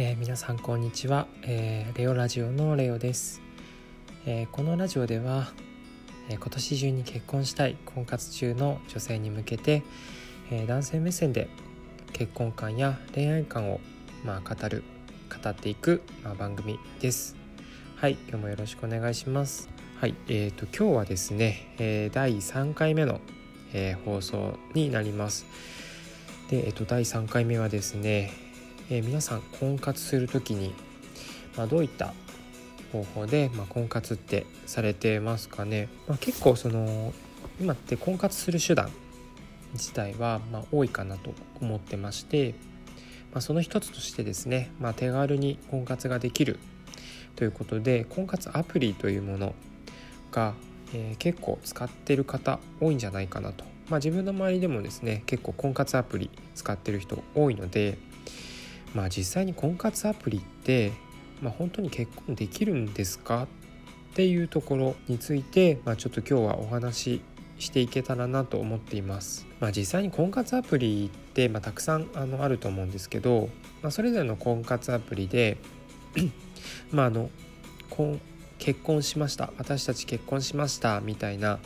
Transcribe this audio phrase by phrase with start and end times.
[0.00, 3.42] えー、皆さんこんにちは、えー、レオラジオのレオです、
[4.26, 5.48] えー、このラジオでは、
[6.28, 9.82] え今年中に結婚したい婚活中の女性に向けて、
[10.52, 11.48] え男性目線で
[12.12, 13.80] 結婚観や恋愛観を、
[14.24, 14.84] まあ、語る
[15.42, 17.34] 語っていく、まあ、番組です。
[17.96, 19.68] はい今日もよろしくお願いします。
[20.00, 23.20] はいえーと、今日はですね、え第3回目の、
[23.72, 25.44] え放送になります。
[26.50, 28.47] で、えーと第3回目はですね
[28.90, 30.74] えー、皆さん婚活する時に、
[31.56, 32.14] まあ、どういった
[32.92, 37.12] 方法で、まあ、婚活ってされてますかね、まあ、結構その
[37.60, 38.90] 今って婚活する手段
[39.74, 42.54] 自体はま多いかなと思ってまして、
[43.34, 46.58] ま、その一つとしてですね、ま、手軽に婚活ができる
[47.36, 49.54] ということで婚活アプリというもの
[50.32, 50.54] が、
[50.94, 57.98] えー、結構使ってる方多いんじゃないかなと、まあ、自分の周りでもですね結構婚活アプリ使ってる人多いので、
[58.94, 60.92] まあ実際に婚活アプリって、
[61.40, 63.44] まあ、本当に結婚できるんですか？
[63.44, 67.20] っていうところについて、まあ、ちょっと今日はお話し
[67.58, 69.46] していけたらなと思っています。
[69.60, 73.48] まあ、実際に婚活アプリって、まあ、たくさんあのあると思うんですけど、
[73.82, 75.56] まあ、それぞれの婚活アプリで
[76.90, 77.30] まああの
[78.58, 79.52] 結婚しました。
[79.58, 81.00] 私たち結婚しました。
[81.00, 81.58] みたいな、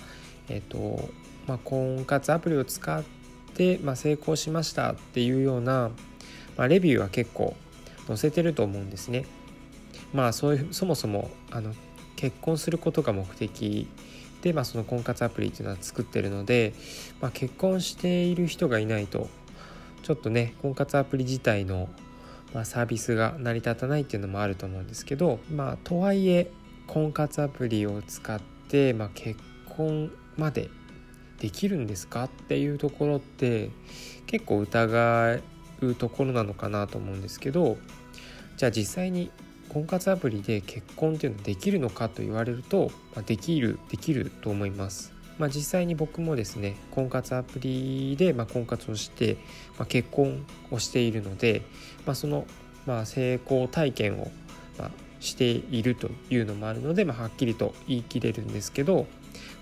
[0.48, 1.08] えっと
[1.46, 3.02] まあ、婚活アプリを使っ
[3.54, 4.92] て、まあ、成功しました。
[4.92, 5.90] っていうような
[6.56, 7.56] まあ、レビューは結構
[8.06, 9.24] 載せてると思うんですね。
[10.12, 11.74] まあそういうそもそもあの
[12.16, 13.88] 結婚することが目的
[14.42, 16.74] で、まあ、その婚活アプリっていうのは作ってるので、
[17.20, 19.28] まあ、結婚している人がいないと
[20.02, 21.88] ちょっとね婚活アプリ自体の、
[22.52, 26.50] まあ、サービスが成り立たないっていうのもあると思うんですけどまあとはいえ
[26.86, 29.40] 婚活アプリを使って、まあ、結
[29.76, 30.68] 婚まで
[31.38, 33.70] できるんですかっていうところって
[34.26, 35.38] 結構疑
[35.90, 37.76] うところなのかなと思うんですけど
[38.56, 39.30] じゃあ実際に
[39.68, 45.12] 婚活アプリで結婚っていうのはできるのかと言われると、まあ、できるできると思います。
[45.38, 49.38] まあ、実際に僕もですね婚活アプリでま婚活をして、
[49.78, 51.62] まあ、結婚をしているので、
[52.06, 52.46] まあ、その
[52.86, 54.30] まあ成功体験を
[54.78, 54.90] ま
[55.20, 59.06] しているというのもあるので、ま、はっきりと言い切れるんですけど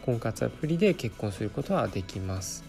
[0.05, 2.65] 婚活アプリで結婚することはできます。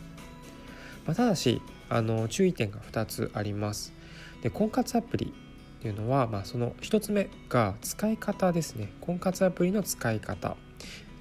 [1.08, 3.94] ま、ただしあの注意点が2つあります。
[4.41, 5.34] で婚活アプリ
[5.79, 10.56] っていうのは、まあ、その1つ目が使い方ですね婚活アプリの使い方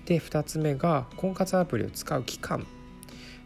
[0.06, 2.62] で2つ目が婚活アプリを使う期間っ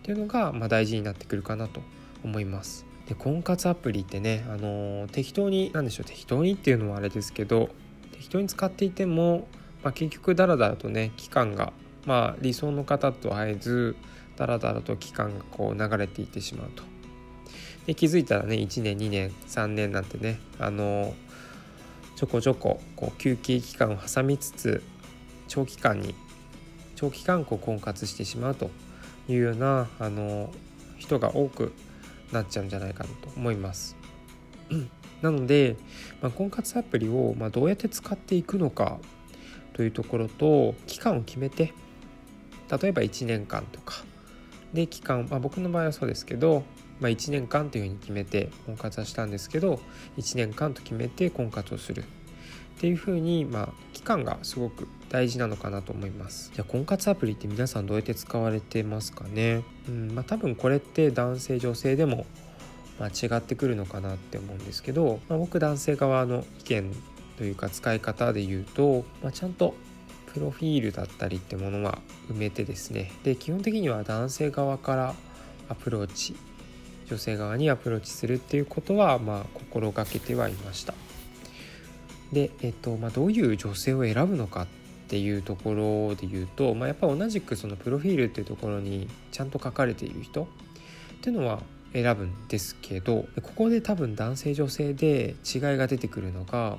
[0.03, 1.81] ていうのが、まあ、大事になってくるかなと
[2.23, 2.85] 思います。
[3.09, 7.69] で婚活アプリってね、あのー、適当に何でしょう適当にっていうのはあれですけど
[8.13, 9.47] 適当に使っていても、
[9.83, 11.73] まあ、結局ダラダラとね期間が、
[12.07, 13.97] まあ、理想の方と会えず
[14.37, 16.94] ダラダラと期間がこう流れていってしまうと
[17.87, 21.15] で気づいたらね1年2年3年なんてねあの
[22.17, 24.83] ちょこちょここう休憩期間を挟みつつ
[25.49, 26.15] 長期間に
[26.97, 28.71] 長期間こう婚活してしまうと
[29.29, 30.51] いうようなあの
[30.97, 31.73] 人が多く
[32.33, 33.97] なっちゃうんじゃないかなと思います。
[35.23, 35.77] なので、
[36.21, 38.99] まあ、婚活アプリをまどうやって使っていくのか
[39.73, 41.73] というところと期間を決めて
[42.71, 44.05] 例えば1年間とか
[44.73, 46.65] で期間、まあ、僕の場合はそうですけど
[47.01, 49.81] まあ、1年間というふうに決めて婚活はしたんですけど
[50.17, 52.05] 1年間と決めて婚活をする。
[52.75, 56.51] っていうふうに、まあ、期間がすごく大事なのかなと思います。
[56.55, 62.27] じゃあ婚活アプリって皆さんどうやって使われてますかね、うんまあ、多分これって男性女性でも、
[62.99, 66.93] まあ、違ってくるのかなって思うんですけど、まあ、僕男性側の意見
[67.39, 69.75] というか使い方で言うと、まあ、ちゃんと
[70.33, 73.13] プロフィールだったりってものは埋めてですね。
[73.23, 75.15] で基本的には男性側から
[75.69, 76.35] アプローチ
[77.09, 80.95] 女性側にアプローチするっていうことはまあ心がけてはいました。
[82.33, 84.67] で、えっとまあ、どういう女性を選ぶのかっ
[85.09, 90.47] ていうところで言うと、まあ、やっぱ同じくそのプロフィールっていうところにちゃんと書かれている人っ
[91.21, 91.61] ていうのは
[91.93, 96.79] 選ぶんですけどここで多分男性女性で違いが出てくるのが、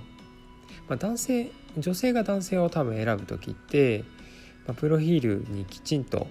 [0.89, 4.03] まあ、男性女性が男性を多分選ぶ時って、
[4.67, 6.27] まあ、プロフィールにきちんと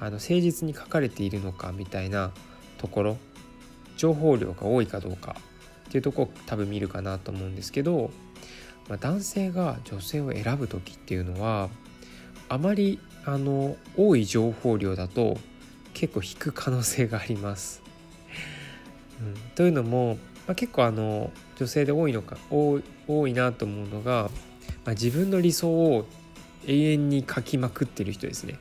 [0.00, 2.32] あの誠実に書かれているのかみたいな
[2.78, 3.16] ところ
[3.96, 5.36] 情報量が多いかどうか
[5.88, 8.10] っていうとこを多分見るかなと思うんですけど、
[8.88, 11.68] まあ、男性が女性を選ぶ時っていうのは
[12.48, 15.36] あまりあの多い情報量だと
[15.94, 17.82] 結構引く可能性があります。
[19.20, 20.16] うん、というのも、
[20.46, 22.80] まあ、結構あの女性で多いのか多
[23.28, 24.30] いなと思うのが、
[24.84, 26.06] まあ、自分の理想を
[26.66, 28.58] 永遠に書きまくってる人ですね。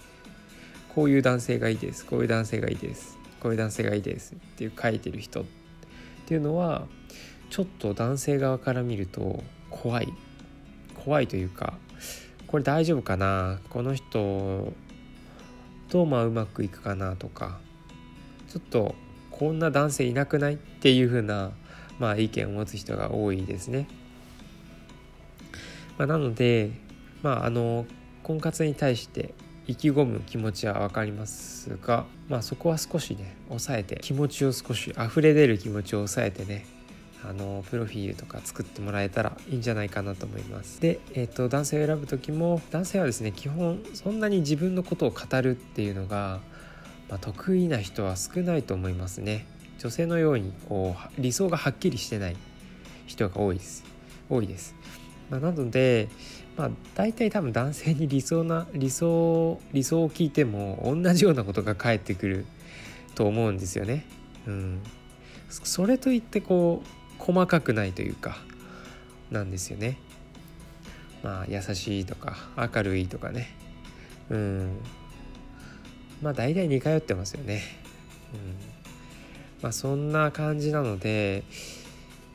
[0.93, 5.43] こういう男性がいいですこういう男性がいいですこういう男性がいいですっていう書いてる人っ
[6.27, 6.87] ていうのは
[7.49, 10.13] ちょっと男性側から見ると怖い
[11.03, 11.73] 怖いというか
[12.47, 13.59] これ大丈夫かな？
[13.69, 14.73] この人
[15.89, 17.59] とまあうまくいくかなとか
[18.47, 18.95] ちょっと
[19.31, 21.51] こんな男性いなくないっていう風な
[21.97, 23.87] まあ意見を持つ人が多いですね。
[25.97, 26.71] まあ、なので
[27.23, 27.85] まああの
[28.23, 29.33] 婚活に対して
[29.67, 36.65] 意気込む気持ちは分かりますが、まあ、そこは少しね抑えて気持ちを少し溢れ出る気持ちを抑えてね
[37.23, 40.81] あのプロフィールとか作ってもらえたらいいんじゃないかなと思います。
[40.81, 46.39] で、えーと、男性を選ぶ時も男性はですね基本そんなに自分のことを語るっていうのが、
[47.09, 49.45] まあ、得意な人は少ないと思いますね。
[49.77, 52.35] 女性のようにこう理想がはっきりしてない
[53.05, 53.83] 人が多いです。
[54.31, 54.73] 多いです、
[55.31, 56.09] まあ、なので
[56.57, 62.45] まあ大体多分男性に理想な理想理想を聞いても同じようなことが返ってくる
[63.15, 64.05] と思うんですよね。
[64.45, 64.81] うん。
[65.49, 66.87] それといってこう
[67.17, 68.37] 細かくないというか
[69.31, 69.97] なんですよね。
[71.23, 73.55] まあ優しいとか明るいとかね。
[74.29, 74.77] うん。
[76.21, 77.61] まあ大体似通ってますよね。
[78.33, 78.39] うん。
[79.61, 81.43] まあそんな感じなので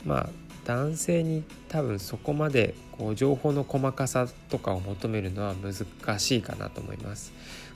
[0.06, 7.33] まあ男性に多分そこまでこう情報の細かさとかを求めるのは難しいかなと思います。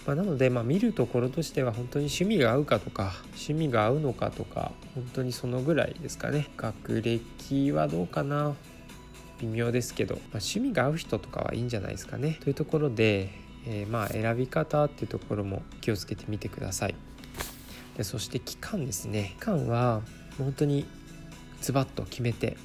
[0.07, 6.49] まあ、なので、ま、見るところとしては本当に趣味が合うかとか趣味が合うのかとか本当にそのぐらいですかね。
[6.57, 8.57] 学歴はどうかな？
[9.41, 12.39] 微妙ですけど、まあ、趣味が合う人とかはいいんじゃないですかね。
[12.43, 13.31] というところで、
[13.67, 16.95] えー、ま選び方っていうところも気をつけてみてください。
[17.97, 19.35] でそして期間ですね。
[19.39, 20.03] 期間は
[20.39, 20.87] 本当に
[21.61, 22.57] ズバッと決めて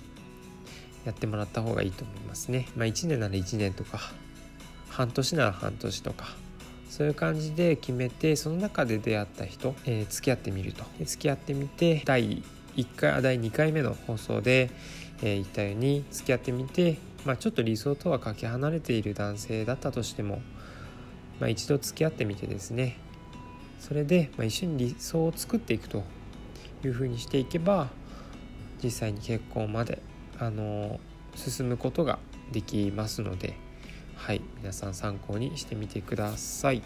[1.06, 2.68] やってもらった方がいいと思いますね。
[2.76, 4.00] まあ1年なら1年とか
[4.90, 6.26] 半年なら半年とか
[6.90, 10.84] そういう感じで決めてその中で出会った人、えー、付き合ってみると。
[11.04, 12.42] 付き合ってみて第
[12.76, 14.70] 1回第2回目の放送で、
[15.22, 20.42] えー、言ったように付き合ってみて、まあ、ちょっと理想とはかけ離れている男性だったとしても、
[21.40, 22.98] まあ、一度付き合ってみてですね。
[23.80, 26.04] それで、まあ、一緒に理想を作っていくと
[26.84, 27.90] いうふうにしていけば
[28.84, 30.00] 実際に結婚まで、
[30.40, 31.00] あの
[31.36, 32.20] 進むことが
[32.52, 33.66] できますので。
[34.16, 36.82] はい皆さん参考にしてみてください、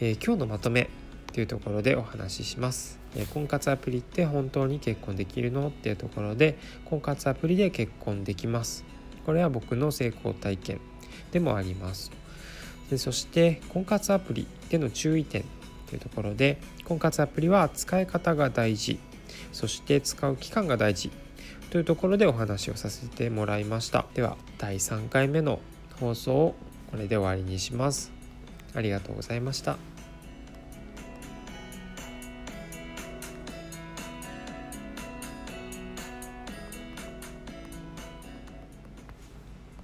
[0.00, 0.90] えー、今日のまとめ
[1.32, 8.84] というところでお話しします、えー、婚活アプリって本当に結婚できるのっていうところで婚活アプリで結婚できます。
[9.24, 10.80] これは僕の成功体験
[11.30, 12.10] でもあります。
[12.90, 15.44] でそして婚活アプリでの注意点
[15.86, 18.98] というところで婚活アプリは使い方が大事。
[19.52, 21.10] そして使う期間が大事。
[21.70, 24.06] というところでお話をさせてもらいました。
[24.14, 25.60] では第3回目の
[26.00, 26.54] 放送を
[26.90, 28.12] これで終わりにします。
[28.74, 29.93] ありがとうございました。